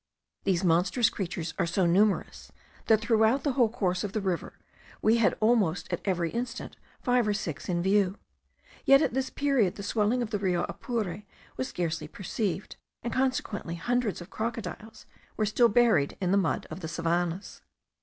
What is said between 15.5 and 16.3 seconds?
buried